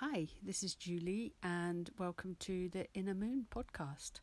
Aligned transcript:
Hi, 0.00 0.26
this 0.42 0.62
is 0.62 0.74
Julie, 0.74 1.32
and 1.42 1.88
welcome 1.98 2.36
to 2.40 2.68
the 2.68 2.86
Inner 2.92 3.14
Moon 3.14 3.46
podcast. 3.50 4.20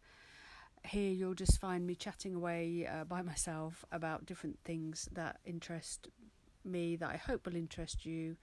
Here, 0.85 1.11
you'll 1.11 1.33
just 1.33 1.59
find 1.59 1.87
me 1.87 1.95
chatting 1.95 2.35
away 2.35 2.85
uh, 2.85 3.05
by 3.05 3.23
myself 3.23 3.83
about 3.91 4.27
different 4.27 4.59
things 4.63 5.09
that 5.13 5.39
interest 5.45 6.09
me, 6.63 6.95
that 6.97 7.09
I 7.09 7.17
hope 7.17 7.47
will 7.47 7.55
interest 7.55 8.05
you, 8.05 8.37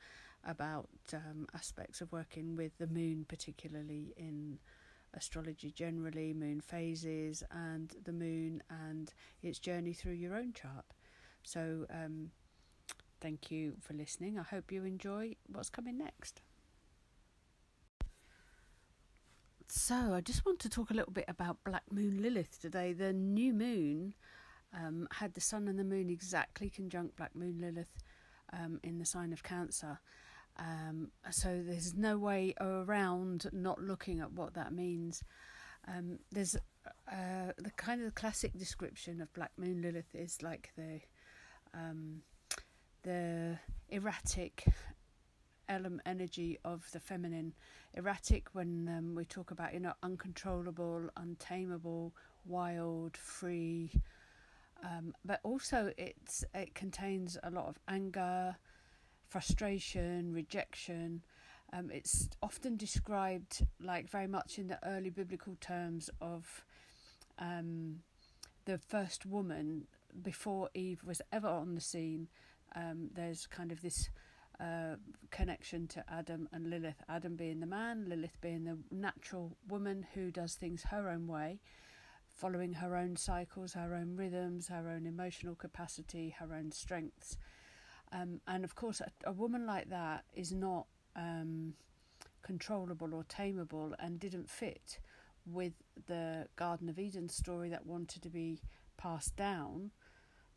about 0.44 0.88
um, 1.14 1.46
aspects 1.54 2.00
of 2.00 2.10
working 2.10 2.56
with 2.56 2.76
the 2.78 2.88
moon, 2.88 3.26
particularly 3.28 4.12
in 4.16 4.58
astrology 5.14 5.70
generally, 5.70 6.34
moon 6.34 6.60
phases, 6.60 7.44
and 7.52 7.94
the 8.02 8.12
moon 8.12 8.60
and 8.68 9.14
its 9.40 9.60
journey 9.60 9.92
through 9.92 10.14
your 10.14 10.34
own 10.34 10.52
chart. 10.52 10.86
So, 11.44 11.86
um, 11.90 12.32
thank 13.20 13.52
you 13.52 13.74
for 13.80 13.94
listening. 13.94 14.36
I 14.36 14.42
hope 14.42 14.72
you 14.72 14.84
enjoy 14.84 15.36
what's 15.46 15.70
coming 15.70 15.96
next. 15.96 16.42
So, 19.72 20.14
I 20.14 20.20
just 20.20 20.44
want 20.44 20.58
to 20.60 20.68
talk 20.68 20.90
a 20.90 20.94
little 20.94 21.12
bit 21.12 21.26
about 21.28 21.58
Black 21.64 21.84
Moon 21.92 22.20
Lilith 22.20 22.60
today. 22.60 22.92
The 22.92 23.12
new 23.12 23.52
moon 23.52 24.14
um, 24.76 25.06
had 25.12 25.34
the 25.34 25.40
sun 25.40 25.68
and 25.68 25.78
the 25.78 25.84
moon 25.84 26.10
exactly 26.10 26.68
conjunct 26.68 27.14
Black 27.14 27.36
Moon 27.36 27.58
Lilith 27.60 28.02
um, 28.52 28.80
in 28.82 28.98
the 28.98 29.04
sign 29.04 29.32
of 29.32 29.44
Cancer. 29.44 30.00
Um, 30.58 31.12
so, 31.30 31.62
there's 31.64 31.94
no 31.94 32.18
way 32.18 32.52
around 32.60 33.48
not 33.52 33.80
looking 33.80 34.18
at 34.18 34.32
what 34.32 34.54
that 34.54 34.72
means. 34.72 35.22
Um, 35.86 36.18
there's 36.32 36.56
uh, 36.56 37.52
the 37.56 37.70
kind 37.76 38.02
of 38.04 38.16
classic 38.16 38.58
description 38.58 39.20
of 39.20 39.32
Black 39.34 39.52
Moon 39.56 39.82
Lilith 39.82 40.16
is 40.16 40.42
like 40.42 40.72
the 40.76 41.00
um, 41.74 42.22
the 43.04 43.56
erratic 43.88 44.64
element 45.70 46.02
energy 46.04 46.58
of 46.64 46.90
the 46.92 47.00
feminine. 47.00 47.54
Erratic 47.94 48.48
when 48.52 48.88
um, 48.88 49.14
we 49.14 49.24
talk 49.24 49.50
about 49.50 49.72
you 49.72 49.80
know 49.80 49.94
uncontrollable 50.02 51.08
untamable 51.16 52.12
wild 52.44 53.16
free. 53.16 53.90
Um, 54.82 55.14
but 55.24 55.40
also 55.42 55.92
it's 55.96 56.44
it 56.54 56.74
contains 56.74 57.38
a 57.42 57.50
lot 57.50 57.68
of 57.68 57.78
anger 57.88 58.56
frustration 59.28 60.32
rejection. 60.34 61.22
Um, 61.72 61.90
it's 61.90 62.28
often 62.42 62.76
described 62.76 63.64
like 63.80 64.10
very 64.10 64.26
much 64.26 64.58
in 64.58 64.66
the 64.66 64.78
early 64.84 65.10
biblical 65.10 65.56
terms 65.60 66.10
of 66.20 66.64
um, 67.38 68.00
the 68.64 68.78
first 68.78 69.24
woman 69.24 69.86
before 70.22 70.68
eve 70.74 71.02
was 71.04 71.22
ever 71.32 71.48
on 71.48 71.74
the 71.74 71.80
scene. 71.80 72.28
Um, 72.74 73.10
there's 73.14 73.46
kind 73.46 73.72
of 73.72 73.82
this 73.82 74.10
uh, 74.60 74.96
connection 75.30 75.86
to 75.88 76.04
Adam 76.08 76.48
and 76.52 76.68
Lilith. 76.68 77.02
Adam 77.08 77.36
being 77.36 77.60
the 77.60 77.66
man, 77.66 78.06
Lilith 78.08 78.40
being 78.40 78.64
the 78.64 78.78
natural 78.90 79.56
woman 79.68 80.06
who 80.14 80.30
does 80.30 80.54
things 80.54 80.84
her 80.90 81.08
own 81.08 81.26
way, 81.26 81.60
following 82.28 82.74
her 82.74 82.96
own 82.96 83.16
cycles, 83.16 83.72
her 83.72 83.94
own 83.94 84.16
rhythms, 84.16 84.68
her 84.68 84.88
own 84.88 85.06
emotional 85.06 85.54
capacity, 85.54 86.34
her 86.38 86.54
own 86.54 86.72
strengths. 86.72 87.36
Um, 88.12 88.40
and 88.46 88.64
of 88.64 88.74
course, 88.74 89.00
a, 89.00 89.10
a, 89.24 89.32
woman 89.32 89.66
like 89.66 89.88
that 89.90 90.24
is 90.34 90.52
not 90.52 90.86
um, 91.14 91.74
controllable 92.42 93.14
or 93.14 93.24
tameable 93.24 93.94
and 93.98 94.18
didn't 94.18 94.50
fit 94.50 94.98
with 95.46 95.74
the 96.06 96.48
Garden 96.56 96.88
of 96.88 96.98
Eden 96.98 97.28
story 97.28 97.68
that 97.70 97.86
wanted 97.86 98.22
to 98.22 98.28
be 98.28 98.60
passed 98.98 99.36
down 99.36 99.92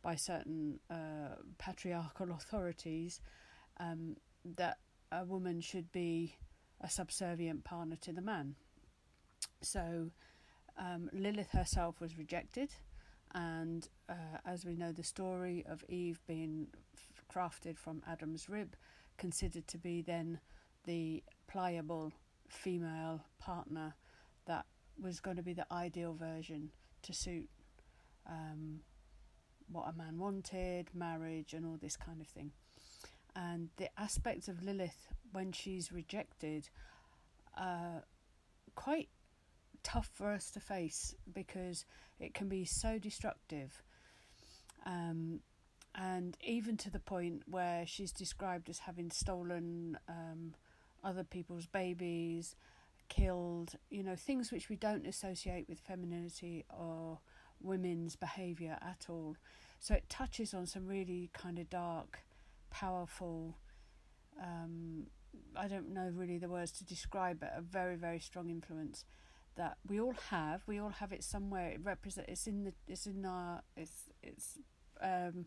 by 0.02 0.14
certain 0.16 0.80
uh, 0.90 1.36
patriarchal 1.58 2.32
authorities 2.36 3.20
um, 3.78 4.16
that 4.56 4.78
a 5.12 5.24
woman 5.24 5.60
should 5.60 5.90
be 5.92 6.36
a 6.80 6.88
subservient 6.88 7.64
partner 7.64 7.96
to 7.96 8.12
the 8.12 8.22
man. 8.22 8.56
So 9.62 10.10
um, 10.78 11.08
Lilith 11.12 11.52
herself 11.52 12.00
was 12.00 12.18
rejected, 12.18 12.70
and 13.34 13.88
uh, 14.08 14.38
as 14.44 14.64
we 14.64 14.76
know, 14.76 14.92
the 14.92 15.02
story 15.02 15.64
of 15.68 15.84
Eve 15.88 16.20
being 16.26 16.68
crafted 17.32 17.78
from 17.78 18.02
Adam's 18.08 18.48
rib, 18.48 18.76
considered 19.16 19.66
to 19.68 19.78
be 19.78 20.02
then 20.02 20.40
the 20.84 21.22
pliable 21.46 22.12
female 22.48 23.24
partner 23.38 23.94
that 24.46 24.66
was 25.00 25.20
going 25.20 25.36
to 25.36 25.42
be 25.42 25.54
the 25.54 25.66
ideal 25.72 26.14
version 26.14 26.70
to 27.02 27.12
suit 27.12 27.48
um, 28.28 28.80
what 29.70 29.88
a 29.88 29.96
man 29.96 30.18
wanted, 30.18 30.88
marriage, 30.94 31.54
and 31.54 31.64
all 31.64 31.78
this 31.80 31.96
kind 31.96 32.20
of 32.20 32.26
thing 32.26 32.52
and 33.36 33.68
the 33.76 33.88
aspects 33.98 34.48
of 34.48 34.62
Lilith 34.62 35.08
when 35.32 35.52
she's 35.52 35.92
rejected 35.92 36.68
are 37.56 38.04
quite 38.74 39.08
tough 39.82 40.08
for 40.12 40.30
us 40.30 40.50
to 40.50 40.60
face 40.60 41.14
because 41.32 41.84
it 42.18 42.34
can 42.34 42.48
be 42.48 42.64
so 42.64 42.98
destructive. 42.98 43.82
Um, 44.86 45.40
and 45.94 46.36
even 46.42 46.76
to 46.78 46.90
the 46.90 46.98
point 46.98 47.42
where 47.46 47.86
she's 47.86 48.12
described 48.12 48.68
as 48.68 48.80
having 48.80 49.10
stolen 49.10 49.98
um, 50.08 50.54
other 51.04 51.22
people's 51.24 51.66
babies, 51.66 52.56
killed, 53.08 53.74
you 53.90 54.02
know, 54.02 54.16
things 54.16 54.50
which 54.50 54.68
we 54.68 54.76
don't 54.76 55.06
associate 55.06 55.68
with 55.68 55.78
femininity 55.78 56.64
or 56.70 57.18
women's 57.60 58.16
behaviour 58.16 58.76
at 58.82 59.06
all. 59.08 59.36
So 59.78 59.94
it 59.94 60.08
touches 60.08 60.54
on 60.54 60.66
some 60.66 60.86
really 60.86 61.30
kind 61.32 61.58
of 61.58 61.70
dark 61.70 62.20
powerful, 62.74 63.56
um, 64.42 65.06
I 65.56 65.68
don't 65.68 65.94
know 65.94 66.10
really 66.12 66.38
the 66.38 66.48
words 66.48 66.72
to 66.72 66.84
describe 66.84 67.42
it, 67.42 67.50
a 67.56 67.62
very, 67.62 67.96
very 67.96 68.18
strong 68.18 68.50
influence 68.50 69.04
that 69.56 69.76
we 69.88 70.00
all 70.00 70.16
have. 70.30 70.62
We 70.66 70.80
all 70.80 70.90
have 70.90 71.12
it 71.12 71.22
somewhere. 71.22 71.70
It 71.70 71.80
represent. 71.82 72.28
It's 72.28 72.46
in 72.46 72.64
the. 72.64 72.72
It's 72.88 73.06
in 73.06 73.24
our. 73.24 73.62
It's 73.76 74.10
it's 74.22 74.58
um, 75.00 75.46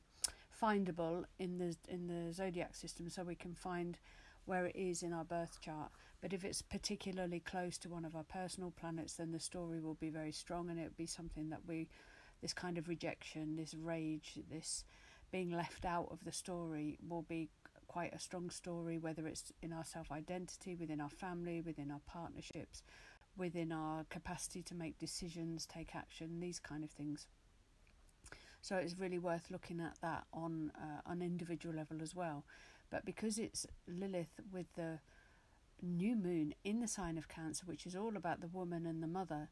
findable 0.61 1.25
in 1.37 1.57
the 1.57 1.75
in 1.89 2.07
the 2.07 2.33
zodiac 2.33 2.75
system, 2.75 3.09
so 3.09 3.23
we 3.23 3.35
can 3.35 3.53
find 3.53 3.99
where 4.45 4.65
it 4.65 4.75
is 4.77 5.03
in 5.03 5.11
our 5.11 5.25
birth 5.25 5.59
chart. 5.59 5.91
But 6.21 6.31
if 6.31 6.45
it's 6.45 6.61
particularly 6.61 7.41
close 7.41 7.77
to 7.79 7.89
one 7.89 8.05
of 8.05 8.15
our 8.15 8.23
personal 8.23 8.71
planets, 8.71 9.15
then 9.15 9.33
the 9.33 9.39
story 9.39 9.81
will 9.81 9.95
be 9.95 10.09
very 10.09 10.31
strong, 10.31 10.69
and 10.69 10.79
it 10.79 10.83
will 10.83 10.97
be 10.97 11.05
something 11.05 11.49
that 11.49 11.61
we, 11.67 11.89
this 12.41 12.53
kind 12.53 12.77
of 12.77 12.87
rejection, 12.87 13.57
this 13.57 13.73
rage, 13.73 14.39
this 14.49 14.85
being 15.31 15.51
left 15.51 15.85
out 15.85 16.07
of 16.11 16.23
the 16.23 16.31
story 16.31 16.97
will 17.07 17.21
be 17.23 17.49
quite 17.87 18.13
a 18.13 18.19
strong 18.19 18.49
story, 18.49 18.97
whether 18.97 19.27
it's 19.27 19.51
in 19.61 19.73
our 19.73 19.85
self 19.85 20.11
identity, 20.11 20.75
within 20.75 21.01
our 21.01 21.09
family, 21.09 21.61
within 21.61 21.91
our 21.91 22.01
partnerships, 22.05 22.83
within 23.35 23.71
our 23.71 24.05
capacity 24.09 24.61
to 24.63 24.75
make 24.75 24.97
decisions, 24.97 25.65
take 25.65 25.95
action, 25.95 26.39
these 26.39 26.59
kind 26.59 26.83
of 26.83 26.91
things. 26.91 27.27
So 28.61 28.75
it's 28.75 28.97
really 28.99 29.19
worth 29.19 29.49
looking 29.49 29.79
at 29.79 29.97
that 30.01 30.25
on 30.33 30.71
uh, 30.75 31.01
an 31.05 31.21
individual 31.21 31.75
level 31.75 32.01
as 32.01 32.15
well. 32.15 32.43
But 32.89 33.05
because 33.05 33.37
it's 33.37 33.65
Lilith 33.87 34.39
with 34.51 34.67
the 34.75 34.99
new 35.81 36.15
moon 36.15 36.53
in 36.63 36.79
the 36.79 36.87
sign 36.87 37.17
of 37.17 37.27
Cancer, 37.27 37.65
which 37.65 37.85
is 37.85 37.95
all 37.95 38.17
about 38.17 38.41
the 38.41 38.47
woman 38.47 38.85
and 38.85 39.01
the 39.03 39.07
mother, 39.07 39.49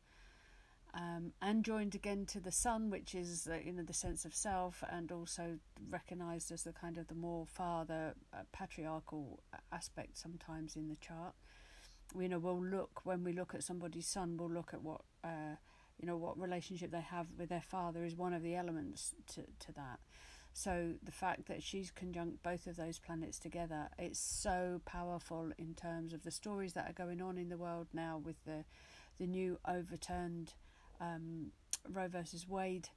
um, 0.96 1.34
and 1.42 1.66
joined 1.66 1.94
again 1.94 2.26
to 2.28 2.40
the 2.40 2.52
sun, 2.52 2.90
which 2.90 3.14
is 3.14 3.48
uh, 3.52 3.58
you 3.64 3.74
know 3.74 3.84
the 3.84 3.94
sense 3.94 4.24
of 4.24 4.34
self, 4.34 4.82
and 4.90 5.12
also 5.12 5.60
recognised 5.90 6.52
as 6.52 6.64
the 6.64 6.72
kind 6.72 6.98
of 6.98 7.08
the 7.08 7.16
more 7.16 7.46
father 7.46 8.16
uh, 8.34 8.44
patriarchal 8.54 9.42
aspect 9.74 10.18
sometimes 10.18 10.76
in 10.76 10.88
the 10.88 10.96
chart. 10.96 11.34
You 12.18 12.30
know, 12.30 12.40
we'll 12.40 12.64
look 12.64 13.02
when 13.04 13.24
we 13.24 13.34
look 13.34 13.54
at 13.54 13.64
somebody's 13.64 14.08
sun, 14.08 14.38
we'll 14.38 14.50
look 14.50 14.74
at 14.74 14.84
what 14.84 15.02
uh, 15.24 15.58
you 16.00 16.08
know 16.08 16.16
what 16.16 16.40
relationship 16.40 16.92
they 16.92 17.02
have 17.02 17.28
with 17.38 17.50
their 17.50 17.62
father 17.62 18.06
is 18.06 18.16
one 18.16 18.34
of 18.34 18.42
the 18.42 18.56
elements 18.56 19.14
to 19.34 19.42
to 19.42 19.74
that. 19.74 20.00
So 20.54 20.94
the 21.04 21.12
fact 21.12 21.50
that 21.50 21.62
she's 21.62 21.92
conjunct 21.92 22.42
both 22.42 22.68
of 22.68 22.78
those 22.78 22.98
planets 22.98 23.38
together, 23.38 23.90
it's 24.00 24.20
so 24.20 24.80
powerful 24.86 25.52
in 25.58 25.74
terms 25.74 26.14
of 26.14 26.24
the 26.24 26.32
stories 26.32 26.72
that 26.74 26.90
are 26.90 26.94
going 26.94 27.22
on 27.22 27.38
in 27.38 27.50
the 27.50 27.58
world 27.58 27.88
now 27.94 28.22
with 28.24 28.38
the 28.46 28.64
the 29.18 29.28
new 29.28 29.60
overturned 29.68 30.54
um, 31.00 31.52
Roe 31.90 32.08
versus 32.08 32.48
Wade 32.48 32.90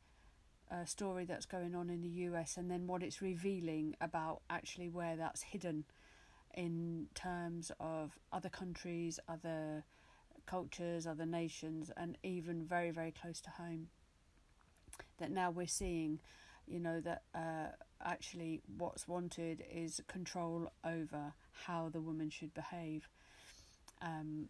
uh, 0.70 0.84
story 0.84 1.24
that's 1.24 1.46
going 1.46 1.74
on 1.74 1.90
in 1.90 2.02
the 2.02 2.08
US, 2.30 2.56
and 2.56 2.70
then 2.70 2.86
what 2.86 3.02
it's 3.02 3.22
revealing 3.22 3.96
about 4.00 4.42
actually 4.50 4.88
where 4.88 5.16
that's 5.16 5.42
hidden 5.42 5.84
in 6.54 7.06
terms 7.14 7.70
of 7.80 8.18
other 8.32 8.48
countries, 8.48 9.18
other 9.28 9.84
cultures, 10.46 11.06
other 11.06 11.26
nations, 11.26 11.90
and 11.96 12.18
even 12.22 12.64
very, 12.64 12.90
very 12.90 13.12
close 13.12 13.40
to 13.42 13.50
home. 13.50 13.88
That 15.18 15.30
now 15.30 15.50
we're 15.50 15.66
seeing, 15.66 16.20
you 16.66 16.80
know, 16.80 17.00
that 17.00 17.22
uh, 17.34 17.68
actually 18.04 18.62
what's 18.76 19.06
wanted 19.06 19.62
is 19.72 20.00
control 20.08 20.72
over 20.84 21.32
how 21.66 21.88
the 21.90 22.00
woman 22.00 22.30
should 22.30 22.54
behave. 22.54 23.08
Um, 24.00 24.48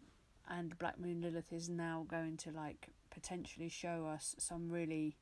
and 0.49 0.77
Black 0.79 0.99
Moon 0.99 1.21
Lilith 1.21 1.53
is 1.53 1.69
now 1.69 2.05
going 2.09 2.37
to 2.37 2.51
like 2.51 2.89
potentially 3.19 3.69
show 3.69 4.05
us 4.05 4.35
some 4.37 4.69
really 4.69 5.17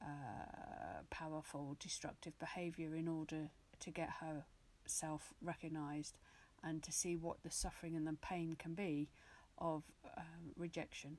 uh, 0.00 1.02
powerful 1.10 1.76
destructive 1.78 2.38
behavior 2.38 2.94
in 2.94 3.06
order 3.06 3.50
to 3.80 3.90
get 3.90 4.08
herself 4.20 5.34
recognized 5.42 6.16
and 6.64 6.82
to 6.82 6.92
see 6.92 7.14
what 7.14 7.42
the 7.42 7.50
suffering 7.50 7.94
and 7.94 8.06
the 8.06 8.14
pain 8.22 8.56
can 8.58 8.74
be 8.74 9.08
of 9.58 9.82
uh, 10.16 10.22
rejection. 10.56 11.18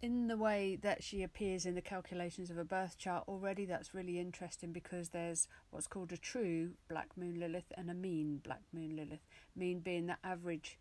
In 0.00 0.26
the 0.26 0.36
way 0.36 0.76
that 0.82 1.04
she 1.04 1.22
appears 1.22 1.64
in 1.64 1.76
the 1.76 1.80
calculations 1.80 2.50
of 2.50 2.58
a 2.58 2.64
birth 2.64 2.98
chart 2.98 3.22
already, 3.28 3.64
that's 3.64 3.94
really 3.94 4.18
interesting 4.18 4.72
because 4.72 5.10
there's 5.10 5.46
what's 5.70 5.86
called 5.86 6.10
a 6.10 6.16
true 6.16 6.70
black 6.88 7.10
moon 7.16 7.38
Lilith 7.38 7.72
and 7.76 7.88
a 7.88 7.94
mean 7.94 8.40
black 8.42 8.62
moon 8.72 8.96
Lilith. 8.96 9.24
Mean 9.54 9.78
being 9.78 10.06
the 10.06 10.16
average 10.24 10.76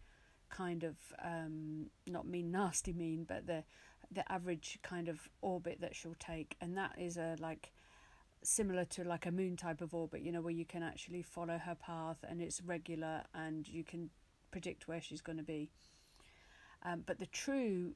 kind 0.52 0.84
of 0.84 0.96
um, 1.24 1.88
not 2.08 2.28
mean 2.28 2.52
nasty 2.52 2.94
mean, 2.94 3.26
but 3.28 3.48
the 3.48 3.64
the 4.14 4.30
average 4.32 4.78
kind 4.84 5.08
of 5.08 5.30
orbit 5.42 5.80
that 5.82 5.96
she'll 5.96 6.16
take, 6.20 6.56
and 6.62 6.78
that 6.78 6.92
is 6.98 7.18
a 7.18 7.36
like 7.40 7.72
similar 8.44 8.86
to 8.86 9.04
like 9.04 9.26
a 9.26 9.32
moon 9.32 9.56
type 9.56 9.82
of 9.82 9.94
orbit, 9.94 10.22
you 10.22 10.32
know, 10.32 10.42
where 10.42 10.54
you 10.54 10.66
can 10.66 10.84
actually 10.84 11.22
follow 11.22 11.58
her 11.58 11.76
path 11.76 12.18
and 12.28 12.42
it's 12.42 12.62
regular 12.62 13.22
and 13.34 13.68
you 13.68 13.84
can 13.84 14.10
predict 14.52 14.88
where 14.88 15.02
she's 15.02 15.22
going 15.22 15.38
to 15.38 15.44
be. 15.44 15.70
Um, 16.84 17.04
but 17.06 17.20
the 17.20 17.28
true 17.28 17.94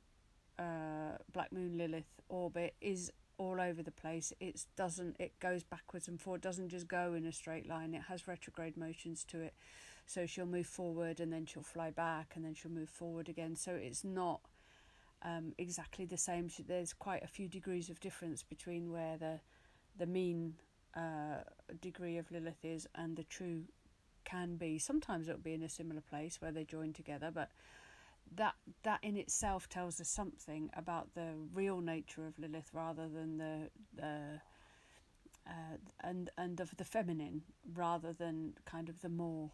uh, 0.60 1.18
Black 1.34 1.52
Moon 1.52 1.78
Lilith 1.78 2.22
orbit 2.30 2.76
is 2.80 3.12
all 3.38 3.60
over 3.60 3.84
the 3.84 3.92
place. 3.92 4.32
It 4.40 4.64
doesn't. 4.76 5.18
It 5.20 5.40
goes 5.40 5.64
backwards 5.64 6.08
and 6.08 6.22
forward. 6.22 6.42
Doesn't 6.42 6.70
just 6.70 6.88
go 6.88 7.14
in 7.14 7.26
a 7.26 7.32
straight 7.32 7.68
line. 7.68 7.94
It 7.94 8.04
has 8.04 8.28
retrograde 8.28 8.78
motions 8.78 9.24
to 9.26 9.42
it. 9.42 9.54
So 10.06 10.26
she'll 10.26 10.46
move 10.46 10.68
forward 10.68 11.20
and 11.20 11.34
then 11.34 11.46
she'll 11.46 11.64
fly 11.64 11.90
back 11.90 12.34
and 12.36 12.46
then 12.46 12.54
she'll 12.54 12.72
move 12.72 12.90
forward 12.90 13.28
again. 13.28 13.56
So 13.56 13.72
it's 13.72 14.04
not 14.04 14.42
um, 15.24 15.54
exactly 15.58 16.06
the 16.06 16.18
same. 16.18 16.50
There's 16.68 16.94
quite 16.94 17.24
a 17.24 17.28
few 17.28 17.48
degrees 17.48 17.90
of 17.90 18.00
difference 18.00 18.44
between 18.44 18.92
where 18.92 19.18
the 19.18 19.40
the 19.98 20.06
mean 20.06 20.56
uh, 20.96 21.44
degree 21.82 22.18
of 22.18 22.30
Lilith 22.32 22.64
is 22.64 22.88
and 22.96 23.16
the 23.16 23.24
true 23.24 23.64
can 24.26 24.58
be. 24.58 24.78
Sometimes 24.78 25.28
it'll 25.28 25.40
be 25.40 25.54
in 25.54 25.64
a 25.64 25.70
similar 25.70 26.02
place 26.02 26.42
where 26.42 26.52
they 26.52 26.66
join 26.66 26.94
together, 26.94 27.32
but 27.34 27.50
that 28.36 28.56
that 28.84 29.00
in 29.04 29.18
itself 29.18 29.70
tells 29.70 30.02
us 30.02 30.10
something 30.10 30.70
about 30.76 31.14
the 31.14 31.34
real 31.54 31.80
nature 31.80 32.26
of 32.26 32.38
Lilith 32.38 32.72
rather 32.74 33.08
than 33.08 33.38
the 33.38 33.70
the 33.96 34.42
uh, 35.48 35.78
and 36.02 36.30
and 36.38 36.60
of 36.60 36.76
the 36.78 36.86
feminine 36.86 37.44
rather 37.74 38.14
than 38.14 38.54
kind 38.66 38.90
of 38.90 39.02
the 39.02 39.10
more 39.10 39.52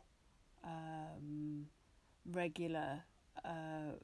um, 0.63 1.67
regular 2.31 3.03
uh, 3.43 3.95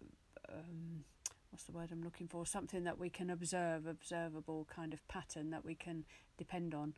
um, 0.50 1.04
what's 1.52 1.64
the 1.64 1.72
word 1.72 1.90
I'm 1.92 2.04
looking 2.04 2.28
for? 2.28 2.46
Something 2.46 2.84
that 2.84 3.00
we 3.00 3.10
can 3.10 3.30
observe, 3.30 3.88
observable 3.88 4.68
kind 4.74 4.94
of 4.94 5.08
pattern 5.08 5.50
that 5.52 5.66
we 5.66 5.76
can 5.76 6.06
depend 6.38 6.74
on. 6.74 6.94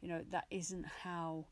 You 0.00 0.08
know, 0.08 0.20
that 0.30 0.46
isn't 0.50 0.86
how 1.02 1.46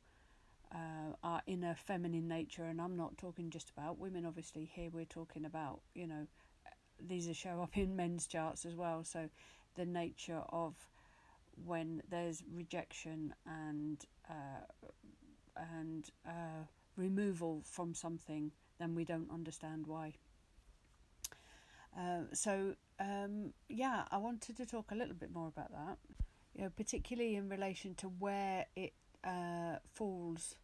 uh, 0.74 1.14
our 1.22 1.42
inner 1.46 1.74
feminine 1.74 2.28
nature, 2.28 2.64
and 2.64 2.80
I'm 2.80 2.96
not 2.96 3.16
talking 3.16 3.50
just 3.50 3.70
about 3.70 3.98
women, 3.98 4.26
obviously, 4.26 4.70
here 4.72 4.90
we're 4.92 5.04
talking 5.04 5.44
about, 5.44 5.80
you 5.94 6.06
know, 6.06 6.26
these 7.00 7.28
are 7.28 7.34
show 7.34 7.62
up 7.62 7.76
in 7.78 7.96
men's 7.96 8.26
charts 8.26 8.64
as 8.64 8.74
well. 8.76 9.04
So 9.04 9.28
the 9.76 9.86
nature 9.86 10.42
of 10.50 10.74
when 11.64 12.02
there's 12.10 12.42
rejection 12.52 13.34
and 13.46 14.04
uh, 14.28 14.64
and 15.78 16.08
uh, 16.26 16.64
removal 17.00 17.62
from 17.64 17.94
something, 17.94 18.52
then 18.78 18.94
we 18.94 19.04
don't 19.04 19.30
understand 19.30 19.86
why. 19.86 20.12
Uh, 21.98 22.22
so 22.32 22.74
um, 23.00 23.52
yeah, 23.68 24.04
I 24.10 24.18
wanted 24.18 24.56
to 24.58 24.66
talk 24.66 24.92
a 24.92 24.94
little 24.94 25.14
bit 25.14 25.32
more 25.32 25.48
about 25.48 25.72
that, 25.72 25.98
you 26.54 26.62
know, 26.62 26.70
particularly 26.76 27.36
in 27.36 27.48
relation 27.48 27.94
to 27.96 28.06
where 28.06 28.66
it 28.76 28.92
uh, 29.24 29.76
falls 29.94 30.56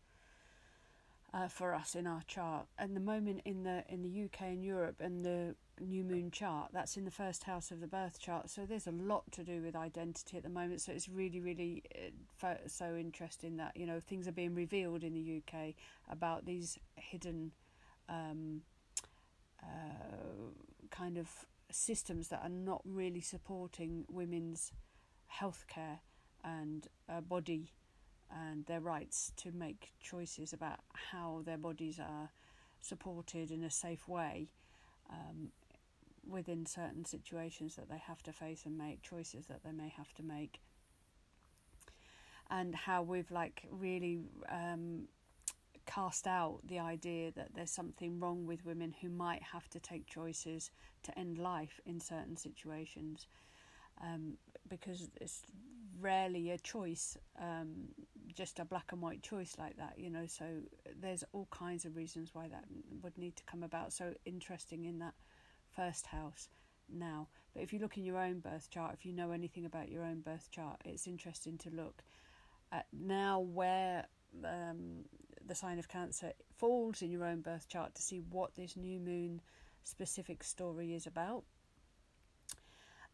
uh, 1.35 1.49
for 1.49 1.75
us 1.75 1.95
in 1.95 2.07
our 2.07 2.23
chart. 2.27 2.67
And 2.79 2.97
the 2.97 3.01
moment 3.01 3.43
in 3.45 3.63
the 3.63 3.85
in 3.89 4.03
the 4.03 4.25
UK 4.25 4.43
and 4.43 4.65
Europe 4.65 4.97
and 5.01 5.25
the 5.25 5.55
new 5.81 6.05
moon 6.05 6.31
chart, 6.31 6.71
that's 6.73 6.97
in 6.97 7.05
the 7.05 7.11
first 7.11 7.45
house 7.45 7.71
of 7.71 7.81
the 7.81 7.87
birth 7.87 8.19
chart. 8.19 8.49
So 8.49 8.65
there's 8.65 8.87
a 8.87 8.93
lot 8.93 9.31
to 9.33 9.45
do 9.45 9.61
with 9.63 9.77
identity 9.77 10.37
at 10.37 10.43
the 10.43 10.49
moment. 10.49 10.81
So 10.81 10.93
it's 10.93 11.09
really, 11.09 11.41
really 11.41 11.83
uh, 12.43 12.55
so 12.67 12.97
interesting 12.97 13.57
that 13.59 13.77
you 13.77 13.87
know 13.87 14.01
things 14.01 14.27
are 14.29 14.33
being 14.33 14.55
revealed 14.55 15.05
in 15.05 15.15
the 15.15 15.43
UK 15.43 15.75
about 16.11 16.47
these 16.47 16.79
hidden. 16.97 17.53
Um, 18.09 18.63
uh, 19.63 20.53
kind 20.91 21.19
of 21.19 21.29
systems 21.71 22.29
that 22.29 22.41
are 22.43 22.49
not 22.49 22.81
really 22.85 23.21
supporting 23.21 24.05
women's 24.09 24.71
healthcare 25.41 25.99
and 26.45 26.87
uh, 27.09 27.21
body 27.21 27.73
and 28.31 28.67
their 28.67 28.81
rights 28.81 29.33
to 29.37 29.53
make 29.53 29.93
choices 30.01 30.53
about 30.53 30.81
how 31.11 31.43
their 31.45 31.59
bodies 31.59 31.99
are 31.99 32.31
supported 32.81 33.51
in 33.51 33.63
a 33.63 33.71
safe 33.71 34.09
way 34.09 34.49
um, 35.11 35.51
within 36.29 36.67
certain 36.67 37.05
situations 37.05 37.77
that 37.77 37.89
they 37.89 37.99
have 37.99 38.23
to 38.23 38.33
face 38.33 38.65
and 38.65 38.77
make 38.77 39.03
choices 39.03 39.47
that 39.47 39.63
they 39.65 39.73
may 39.73 39.93
have 39.97 40.13
to 40.15 40.23
make. 40.23 40.61
And 42.51 42.75
how 42.75 43.03
we've 43.03 43.31
like 43.31 43.67
really 43.71 44.21
um, 44.49 45.09
cast 45.87 46.27
out 46.27 46.61
the 46.69 46.79
idea 46.79 47.33
that 47.33 47.55
there's 47.55 47.71
something 47.71 48.21
wrong 48.21 48.47
with 48.47 48.65
women 48.65 48.95
who 49.01 49.09
might 49.09 49.43
have 49.43 49.69
to 49.71 49.81
take 49.81 50.07
choices 50.07 50.71
to 51.05 51.19
end 51.19 51.39
life 51.39 51.81
in 51.87 52.01
certain 52.01 52.37
situations. 52.37 53.27
Um, 54.03 54.37
because 54.69 55.09
it's 55.21 55.43
rarely 56.01 56.51
a 56.51 56.59
choice, 56.59 57.17
um, 57.41 57.89
just 58.37 58.59
a 58.59 58.65
black 58.65 58.93
and 58.93 59.01
white 59.01 59.23
choice 59.23 59.57
like 59.59 59.77
that, 59.79 59.95
you 59.97 60.11
know. 60.11 60.27
So 60.27 60.45
there's 61.01 61.25
all 61.33 61.49
kinds 61.51 61.85
of 61.85 61.97
reasons 61.97 62.31
why 62.33 62.49
that 62.49 62.65
would 63.03 63.17
need 63.19 63.37
to 63.37 63.45
come 63.45 63.63
about. 63.63 63.93
So 63.93 64.15
interesting 64.25 64.85
in 64.85 64.99
that 65.01 65.15
first 65.75 66.07
house 66.07 66.49
now. 66.89 67.29
But 67.55 67.63
if 67.63 67.73
you 67.73 67.79
look 67.79 67.97
in 67.97 68.05
your 68.05 68.19
own 68.19 68.41
birth 68.41 68.69
chart, 68.71 68.95
if 68.95 69.07
you 69.07 69.13
know 69.13 69.31
anything 69.33 69.65
about 69.65 69.89
your 69.89 70.05
own 70.05 70.21
birth 70.21 70.49
chart, 70.51 70.81
it's 70.85 71.07
interesting 71.07 71.59
to 71.59 71.71
look 71.71 72.03
at 72.71 72.87
now 72.93 73.41
where 73.41 74.07
um, 74.45 75.05
the 75.47 75.55
sign 75.55 75.79
of 75.79 75.89
Cancer 75.89 76.33
falls 76.57 77.03
in 77.03 77.11
your 77.11 77.25
own 77.25 77.41
birth 77.41 77.69
chart 77.69 77.95
to 77.95 78.03
see 78.03 78.19
what 78.19 78.55
this 78.55 78.77
new 78.77 79.01
moon 79.01 79.41
specific 79.83 80.43
story 80.43 80.95
is 80.95 81.07
about 81.07 81.45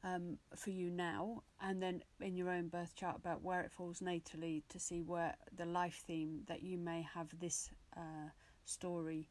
um, 0.04 0.38
for 0.56 0.70
you 0.70 0.90
now, 0.90 1.42
and 1.60 1.82
then 1.82 2.02
in 2.20 2.36
your 2.36 2.50
own 2.50 2.68
birth 2.68 2.94
chart 2.94 3.16
about 3.16 3.42
where 3.42 3.60
it 3.60 3.70
falls 3.70 4.00
natally 4.00 4.62
to 4.68 4.78
see 4.78 5.00
where 5.00 5.34
the 5.56 5.64
life 5.64 6.02
theme 6.06 6.40
that 6.48 6.62
you 6.62 6.76
may 6.78 7.06
have 7.14 7.28
this 7.38 7.70
uh, 7.96 8.30
story 8.64 9.28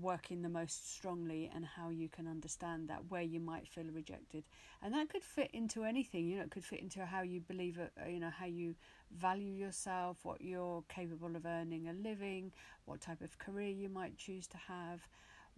working 0.00 0.42
the 0.42 0.48
most 0.48 0.94
strongly 0.94 1.50
and 1.54 1.64
how 1.64 1.88
you 1.88 2.08
can 2.08 2.26
understand 2.26 2.88
that 2.88 3.00
where 3.08 3.22
you 3.22 3.40
might 3.40 3.66
feel 3.66 3.86
rejected. 3.92 4.44
And 4.82 4.92
that 4.94 5.08
could 5.08 5.22
fit 5.22 5.50
into 5.52 5.84
anything 5.84 6.26
you 6.26 6.36
know 6.36 6.44
it 6.44 6.50
could 6.50 6.64
fit 6.64 6.80
into 6.80 7.04
how 7.04 7.22
you 7.22 7.40
believe 7.40 7.78
uh, 7.78 8.08
you 8.08 8.20
know 8.20 8.30
how 8.30 8.46
you 8.46 8.74
value 9.10 9.52
yourself 9.52 10.18
what 10.22 10.40
you're 10.40 10.84
capable 10.88 11.34
of 11.34 11.46
earning 11.46 11.88
a 11.88 11.92
living 11.92 12.52
what 12.84 13.00
type 13.00 13.20
of 13.20 13.38
career 13.38 13.68
you 13.68 13.88
might 13.88 14.16
choose 14.16 14.46
to 14.48 14.56
have 14.56 15.06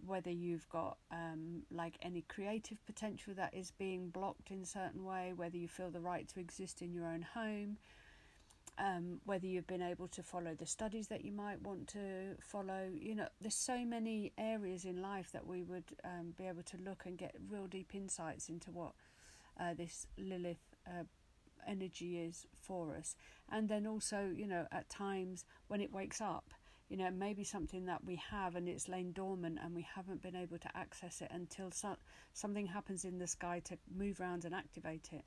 whether 0.05 0.31
you've 0.31 0.67
got 0.69 0.97
um, 1.11 1.63
like 1.71 1.97
any 2.01 2.23
creative 2.27 2.83
potential 2.85 3.33
that 3.35 3.53
is 3.53 3.71
being 3.71 4.09
blocked 4.09 4.51
in 4.51 4.63
certain 4.65 5.03
way 5.03 5.33
whether 5.35 5.57
you 5.57 5.67
feel 5.67 5.89
the 5.89 5.99
right 5.99 6.27
to 6.27 6.39
exist 6.39 6.81
in 6.81 6.93
your 6.93 7.05
own 7.05 7.21
home 7.21 7.77
um, 8.79 9.19
whether 9.25 9.45
you've 9.45 9.67
been 9.67 9.81
able 9.81 10.07
to 10.07 10.23
follow 10.23 10.55
the 10.55 10.65
studies 10.65 11.07
that 11.09 11.25
you 11.25 11.31
might 11.31 11.61
want 11.61 11.87
to 11.89 12.35
follow. 12.39 12.89
You 12.93 13.15
know, 13.15 13.27
there's 13.41 13.55
so 13.55 13.83
many 13.83 14.31
areas 14.37 14.85
in 14.85 15.01
life 15.01 15.31
that 15.33 15.45
we 15.45 15.63
would 15.63 15.83
um, 16.03 16.33
be 16.37 16.47
able 16.47 16.63
to 16.63 16.77
look 16.77 17.03
and 17.05 17.17
get 17.17 17.35
real 17.49 17.67
deep 17.67 17.93
insights 17.93 18.47
into 18.47 18.71
what 18.71 18.93
uh, 19.59 19.73
this 19.73 20.07
Lilith 20.17 20.75
uh, 20.87 21.03
energy 21.67 22.19
is 22.19 22.45
for 22.55 22.95
us. 22.95 23.15
And 23.51 23.67
then 23.67 23.85
also, 23.85 24.31
you 24.33 24.47
know, 24.47 24.65
at 24.71 24.89
times 24.89 25.43
when 25.67 25.81
it 25.81 25.91
wakes 25.91 26.21
up, 26.21 26.53
you 26.89 26.97
know, 26.97 27.11
maybe 27.11 27.43
something 27.43 27.85
that 27.85 28.03
we 28.03 28.15
have 28.15 28.55
and 28.55 28.67
it's 28.67 28.89
lain 28.89 29.11
dormant 29.11 29.59
and 29.63 29.75
we 29.75 29.87
haven't 29.95 30.21
been 30.21 30.35
able 30.35 30.57
to 30.57 30.77
access 30.77 31.21
it 31.21 31.29
until 31.31 31.71
so- 31.71 31.97
something 32.33 32.65
happens 32.65 33.05
in 33.05 33.19
the 33.19 33.27
sky 33.27 33.61
to 33.65 33.77
move 33.95 34.19
around 34.19 34.43
and 34.43 34.55
activate 34.55 35.09
it. 35.11 35.23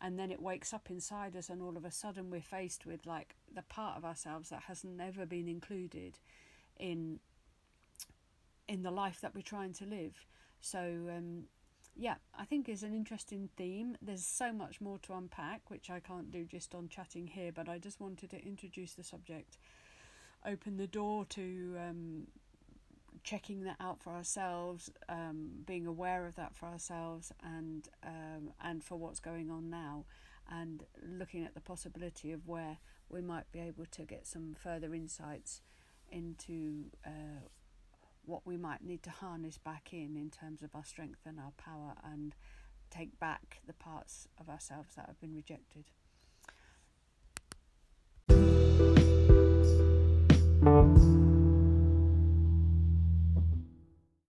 And 0.00 0.18
then 0.18 0.30
it 0.30 0.40
wakes 0.40 0.72
up 0.72 0.90
inside 0.90 1.36
us 1.36 1.50
and 1.50 1.60
all 1.60 1.76
of 1.76 1.84
a 1.84 1.90
sudden 1.90 2.30
we're 2.30 2.40
faced 2.40 2.86
with 2.86 3.04
like 3.04 3.34
the 3.54 3.62
part 3.62 3.98
of 3.98 4.04
ourselves 4.04 4.48
that 4.48 4.62
has 4.62 4.82
never 4.82 5.26
been 5.26 5.48
included 5.48 6.18
in 6.78 7.20
in 8.66 8.82
the 8.82 8.90
life 8.90 9.20
that 9.22 9.34
we're 9.34 9.40
trying 9.40 9.72
to 9.72 9.86
live. 9.86 10.26
So 10.60 10.78
um, 10.78 11.44
yeah 11.98 12.14
i 12.38 12.44
think 12.44 12.68
is 12.68 12.82
an 12.82 12.94
interesting 12.94 13.48
theme. 13.56 13.96
There's 14.00 14.24
so 14.24 14.52
much 14.52 14.80
more 14.80 14.98
to 15.00 15.14
unpack 15.14 15.62
which 15.68 15.90
i 15.90 16.00
can't 16.00 16.30
do 16.30 16.44
just 16.44 16.74
on 16.74 16.88
chatting 16.88 17.26
here 17.26 17.50
but 17.52 17.68
i 17.68 17.78
just 17.78 18.00
wanted 18.00 18.30
to 18.30 18.42
introduce 18.46 18.94
the 18.94 19.02
subject 19.02 19.58
open 20.46 20.76
the 20.76 20.86
door 20.86 21.24
to 21.26 21.76
um, 21.78 22.26
checking 23.22 23.64
that 23.64 23.76
out 23.80 24.02
for 24.02 24.10
ourselves, 24.10 24.90
um, 25.08 25.50
being 25.66 25.86
aware 25.86 26.26
of 26.26 26.34
that 26.36 26.56
for 26.56 26.66
ourselves, 26.66 27.32
and 27.42 27.88
um, 28.04 28.50
and 28.62 28.82
for 28.82 28.96
what's 28.96 29.20
going 29.20 29.50
on 29.50 29.70
now, 29.70 30.04
and 30.50 30.84
looking 31.06 31.44
at 31.44 31.54
the 31.54 31.60
possibility 31.60 32.32
of 32.32 32.46
where 32.46 32.78
we 33.08 33.20
might 33.20 33.50
be 33.52 33.60
able 33.60 33.86
to 33.86 34.02
get 34.02 34.26
some 34.26 34.54
further 34.58 34.94
insights 34.94 35.62
into 36.10 36.84
uh, 37.06 37.46
what 38.24 38.46
we 38.46 38.56
might 38.56 38.84
need 38.84 39.02
to 39.02 39.10
harness 39.10 39.58
back 39.58 39.88
in 39.92 40.16
in 40.16 40.30
terms 40.30 40.62
of 40.62 40.74
our 40.74 40.84
strength 40.84 41.20
and 41.26 41.38
our 41.38 41.52
power 41.56 41.94
and 42.04 42.34
take 42.90 43.18
back 43.18 43.60
the 43.66 43.72
parts 43.72 44.28
of 44.38 44.48
ourselves 44.48 44.94
that 44.96 45.06
have 45.06 45.20
been 45.20 45.34
rejected. 45.34 45.84